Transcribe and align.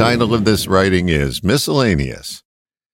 title 0.00 0.32
of 0.32 0.46
this 0.46 0.66
writing 0.66 1.10
is 1.10 1.44
Miscellaneous. 1.44 2.42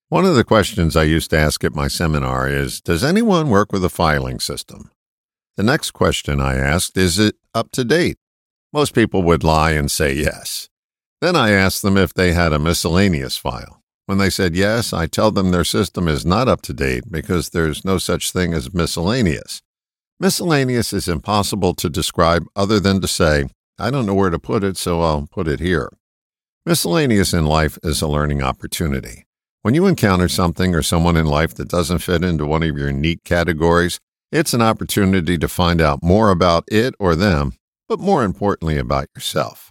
One 0.08 0.24
of 0.24 0.34
the 0.34 0.42
questions 0.42 0.96
I 0.96 1.04
used 1.04 1.30
to 1.30 1.38
ask 1.38 1.62
at 1.62 1.72
my 1.72 1.86
seminar 1.86 2.48
is 2.48 2.80
Does 2.80 3.04
anyone 3.04 3.48
work 3.48 3.71
with 3.71 3.84
a 3.84 3.88
filing 3.88 4.40
system? 4.40 4.90
The 5.56 5.62
next 5.62 5.92
question 5.92 6.40
I 6.40 6.56
asked 6.56 6.96
is 6.98 7.21
It 7.21 7.37
up 7.54 7.71
to 7.72 7.84
date? 7.84 8.19
Most 8.72 8.92
people 8.92 9.22
would 9.22 9.45
lie 9.45 9.71
and 9.71 9.88
say 9.88 10.14
yes. 10.14 10.69
Then 11.21 11.37
I 11.37 11.53
asked 11.53 11.82
them 11.82 11.96
if 11.96 12.12
they 12.12 12.32
had 12.32 12.52
a 12.52 12.59
miscellaneous 12.59 13.36
file. 13.36 13.84
When 14.07 14.18
they 14.18 14.29
said 14.29 14.57
yes, 14.57 14.93
I 14.93 15.07
tell 15.07 15.30
them 15.30 15.52
their 15.52 15.62
system 15.62 16.09
is 16.09 16.27
not 16.27 16.48
up 16.48 16.61
to 16.62 16.73
date 16.73 17.04
because 17.09 17.50
there's 17.50 17.84
no 17.84 17.98
such 17.98 18.32
thing 18.32 18.52
as 18.52 18.75
miscellaneous. 18.75 19.62
Miscellaneous 20.18 20.93
is 20.93 21.07
impossible 21.07 21.73
to 21.75 21.88
describe 21.88 22.46
other 22.57 22.80
than 22.80 23.00
to 23.00 23.07
say, 23.07 23.45
I 23.79 23.93
don't 23.93 24.07
know 24.07 24.14
where 24.14 24.30
to 24.30 24.41
put 24.41 24.64
it, 24.64 24.77
so 24.77 25.02
I'll 25.02 25.29
put 25.30 25.46
it 25.46 25.61
here. 25.61 25.88
Miscellaneous 26.69 27.33
in 27.33 27.46
life 27.46 27.79
is 27.84 28.02
a 28.02 28.09
learning 28.09 28.43
opportunity. 28.43 29.24
When 29.62 29.74
you 29.74 29.87
encounter 29.87 30.29
something 30.29 30.74
or 30.74 30.83
someone 30.83 31.16
in 31.16 31.24
life 31.24 31.55
that 31.55 31.69
doesn't 31.69 32.01
fit 32.01 32.24
into 32.24 32.45
one 32.45 32.65
of 32.65 32.77
your 32.77 32.91
neat 32.91 33.23
categories, 33.23 34.01
it's 34.33 34.52
an 34.52 34.62
opportunity 34.62 35.38
to 35.38 35.47
find 35.47 35.80
out 35.80 36.02
more 36.02 36.33
about 36.33 36.65
it 36.66 36.97
or 36.98 37.15
them, 37.15 37.52
but 37.88 38.01
more 38.01 38.24
importantly 38.24 38.79
about 38.79 39.07
yourself. 39.15 39.71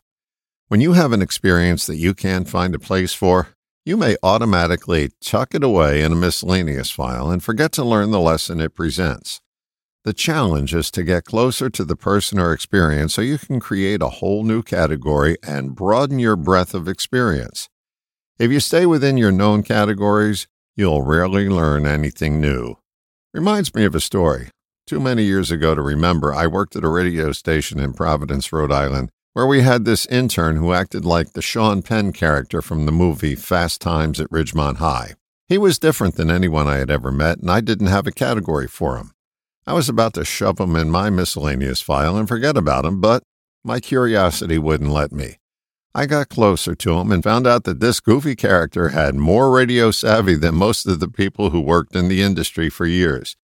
When 0.69 0.79
you 0.79 0.93
have 0.93 1.11
an 1.11 1.21
experience 1.21 1.85
that 1.85 1.97
you 1.97 2.13
can't 2.13 2.47
find 2.47 2.73
a 2.73 2.79
place 2.79 3.11
for, 3.11 3.49
you 3.83 3.97
may 3.97 4.15
automatically 4.23 5.09
chuck 5.21 5.53
it 5.53 5.65
away 5.65 6.01
in 6.01 6.13
a 6.13 6.15
miscellaneous 6.15 6.91
file 6.91 7.29
and 7.29 7.43
forget 7.43 7.73
to 7.73 7.83
learn 7.83 8.11
the 8.11 8.21
lesson 8.21 8.61
it 8.61 8.73
presents. 8.73 9.41
The 10.05 10.13
challenge 10.13 10.75
is 10.75 10.91
to 10.91 11.03
get 11.03 11.25
closer 11.25 11.67
to 11.67 11.83
the 11.83 11.95
person 11.95 12.37
or 12.37 12.53
experience 12.53 13.15
so 13.15 13.23
you 13.23 13.39
can 13.39 13.59
create 13.59 14.03
a 14.03 14.09
whole 14.09 14.43
new 14.43 14.61
category 14.61 15.35
and 15.41 15.75
broaden 15.75 16.19
your 16.19 16.35
breadth 16.35 16.75
of 16.75 16.87
experience. 16.87 17.69
If 18.37 18.51
you 18.51 18.59
stay 18.59 18.85
within 18.85 19.17
your 19.17 19.31
known 19.31 19.63
categories, 19.63 20.45
you'll 20.75 21.01
rarely 21.01 21.49
learn 21.49 21.87
anything 21.87 22.39
new. 22.39 22.75
Reminds 23.33 23.73
me 23.73 23.83
of 23.83 23.95
a 23.95 23.99
story. 23.99 24.49
Too 24.85 24.99
many 24.99 25.23
years 25.23 25.49
ago 25.49 25.73
to 25.73 25.81
remember, 25.81 26.31
I 26.31 26.45
worked 26.45 26.75
at 26.75 26.83
a 26.83 26.87
radio 26.87 27.31
station 27.31 27.79
in 27.79 27.93
Providence, 27.93 28.53
Rhode 28.53 28.71
Island, 28.71 29.09
where 29.33 29.47
we 29.47 29.63
had 29.63 29.85
this 29.85 30.05
intern 30.05 30.57
who 30.57 30.71
acted 30.71 31.03
like 31.03 31.33
the 31.33 31.41
Sean 31.41 31.81
Penn 31.81 32.13
character 32.13 32.61
from 32.61 32.85
the 32.85 32.91
movie 32.91 33.33
Fast 33.33 33.81
Times 33.81 34.19
at 34.19 34.29
Ridgemont 34.29 34.77
High. 34.77 35.15
He 35.47 35.57
was 35.57 35.79
different 35.79 36.13
than 36.13 36.29
anyone 36.29 36.67
I 36.67 36.77
had 36.77 36.91
ever 36.91 37.11
met, 37.11 37.39
and 37.39 37.49
I 37.49 37.59
didn't 37.59 37.87
have 37.87 38.05
a 38.05 38.11
category 38.11 38.67
for 38.67 38.97
him. 38.97 39.14
I 39.67 39.73
was 39.73 39.89
about 39.89 40.13
to 40.13 40.23
shove 40.23 40.59
him 40.59 40.75
in 40.75 40.91
my 40.91 41.09
miscellaneous 41.09 41.81
file 41.81 42.17
and 42.17 42.27
forget 42.27 42.55
about 42.55 42.85
him, 42.85 43.01
but 43.01 43.23
my 43.63 43.79
curiosity 43.79 44.59
wouldn't 44.59 44.91
let 44.91 45.11
me. 45.11 45.37
I 45.95 46.05
got 46.05 46.29
closer 46.29 46.75
to 46.75 46.99
him 46.99 47.11
and 47.11 47.23
found 47.23 47.47
out 47.47 47.63
that 47.63 47.79
this 47.79 47.99
goofy 47.99 48.35
character 48.35 48.89
had 48.89 49.15
more 49.15 49.49
radio 49.49 49.89
savvy 49.89 50.35
than 50.35 50.53
most 50.53 50.85
of 50.85 50.99
the 50.99 51.07
people 51.07 51.49
who 51.49 51.61
worked 51.61 51.95
in 51.95 52.09
the 52.09 52.21
industry 52.21 52.69
for 52.69 52.85
years. 52.85 53.35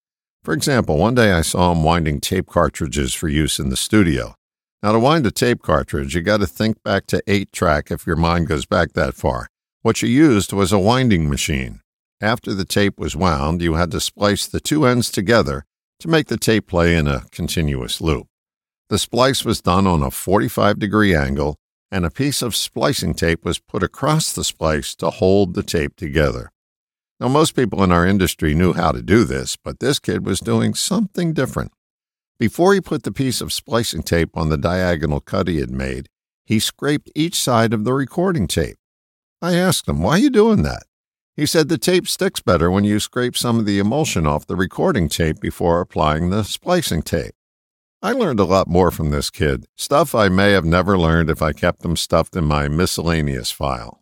For 0.44 0.54
example, 0.54 0.98
one 0.98 1.16
day 1.16 1.32
I 1.32 1.42
saw 1.42 1.72
him 1.72 1.84
winding 1.84 2.20
tape 2.20 2.48
cartridges 2.48 3.16
for 3.16 3.28
use 3.28 3.58
in 3.58 3.70
the 3.70 3.78
studio. 3.78 4.36
Now, 4.84 4.92
to 4.92 5.00
wind 5.00 5.26
a 5.26 5.32
tape 5.32 5.64
cartridge, 5.64 6.14
you 6.14 6.22
got 6.22 6.42
to 6.42 6.48
think 6.48 6.84
back 6.84 7.08
to 7.08 7.24
8 7.26 7.52
track 7.52 7.90
if 7.90 8.06
your 8.06 8.16
mind 8.16 8.48
goes 8.48 8.68
back 8.68 8.94
that 8.94 9.16
far. 9.16 9.48
What 9.82 10.04
you 10.04 10.10
used 10.10 10.54
was 10.54 10.72
a 10.72 10.78
winding 10.78 11.30
machine. 11.30 11.82
After 12.20 12.54
the 12.54 12.66
tape 12.66 13.00
was 13.00 13.16
wound, 13.16 13.62
you 13.62 13.74
had 13.74 13.90
to 13.92 14.00
splice 14.00 14.46
the 14.46 14.60
two 14.60 14.86
ends 14.86 15.10
together 15.10 15.66
to 16.02 16.08
make 16.08 16.28
the 16.28 16.38
tape 16.38 16.68
play 16.68 16.96
in 16.96 17.08
a 17.08 17.26
continuous 17.32 18.02
loop. 18.02 18.28
The 18.90 18.98
splice 18.98 19.46
was 19.46 19.62
done 19.62 19.86
on 19.86 20.02
a 20.02 20.12
45 20.12 20.80
degree 20.80 21.16
angle, 21.16 21.56
and 21.92 22.06
a 22.06 22.10
piece 22.10 22.42
of 22.42 22.56
splicing 22.56 23.14
tape 23.14 23.46
was 23.46 23.60
put 23.60 23.84
across 23.84 24.34
the 24.34 24.44
splice 24.44 24.96
to 24.96 25.12
hold 25.12 25.54
the 25.54 25.64
tape 25.64 25.96
together. 25.96 26.52
Now, 27.20 27.28
most 27.28 27.56
people 27.56 27.84
in 27.84 27.92
our 27.92 28.06
industry 28.06 28.56
knew 28.56 28.74
how 28.74 28.92
to 28.92 29.02
do 29.04 29.26
this, 29.26 29.56
but 29.56 29.80
this 29.80 30.00
kid 30.00 30.26
was 30.26 30.40
doing 30.40 30.74
something 30.74 31.34
different. 31.34 31.72
Before 32.40 32.74
he 32.74 32.82
put 32.82 33.04
the 33.04 33.12
piece 33.12 33.40
of 33.40 33.54
splicing 33.54 34.02
tape 34.02 34.36
on 34.36 34.50
the 34.50 34.58
diagonal 34.58 35.20
cut 35.20 35.48
he 35.48 35.60
had 35.60 35.70
made, 35.70 36.10
he 36.44 36.60
scraped 36.60 37.12
each 37.14 37.36
side 37.36 37.74
of 37.74 37.84
the 37.84 37.94
recording 37.94 38.48
tape. 38.48 38.78
I 39.40 39.54
asked 39.54 39.88
him, 39.88 40.02
Why 40.02 40.14
are 40.14 40.18
you 40.18 40.32
doing 40.32 40.64
that? 40.64 40.84
He 41.36 41.46
said 41.46 41.70
the 41.70 41.78
tape 41.78 42.08
sticks 42.08 42.42
better 42.42 42.70
when 42.70 42.84
you 42.84 43.00
scrape 43.00 43.38
some 43.38 43.58
of 43.58 43.66
the 43.66 43.80
emulsion 43.80 44.28
off 44.28 44.46
the 44.46 44.56
recording 44.56 45.08
tape 45.08 45.40
before 45.40 45.80
applying 45.80 46.30
the 46.30 46.44
splicing 46.44 47.02
tape. 47.02 47.34
I 48.02 48.12
learned 48.14 48.40
a 48.40 48.46
lot 48.46 48.68
more 48.68 48.92
from 48.92 49.12
this 49.12 49.30
kid, 49.30 49.66
stuff 49.78 50.14
I 50.14 50.28
may 50.28 50.52
have 50.52 50.66
never 50.66 50.98
learned 50.98 51.30
if 51.30 51.42
I 51.42 51.54
kept 51.54 51.82
them 51.82 51.96
stuffed 51.96 52.36
in 52.36 52.46
my 52.46 52.68
miscellaneous 52.68 53.52
file. 53.52 54.02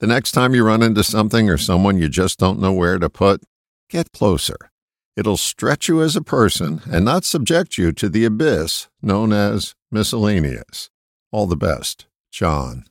The 0.00 0.06
next 0.06 0.32
time 0.32 0.54
you 0.54 0.64
run 0.64 0.82
into 0.82 1.02
something 1.02 1.48
or 1.48 1.56
someone 1.56 1.96
you 1.96 2.08
just 2.08 2.38
don't 2.38 2.60
know 2.60 2.72
where 2.72 2.98
to 2.98 3.08
put, 3.08 3.42
get 3.88 4.12
closer. 4.12 4.56
It'll 5.16 5.38
stretch 5.38 5.88
you 5.88 6.02
as 6.02 6.14
a 6.14 6.22
person 6.22 6.82
and 6.90 7.04
not 7.04 7.24
subject 7.24 7.78
you 7.78 7.92
to 7.92 8.08
the 8.10 8.26
abyss 8.26 8.88
known 9.00 9.32
as 9.32 9.74
miscellaneous. 9.90 10.90
All 11.32 11.46
the 11.46 11.56
best, 11.56 12.06
John. 12.30 12.84